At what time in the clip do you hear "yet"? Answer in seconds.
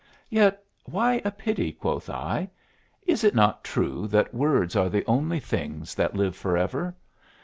0.31-0.63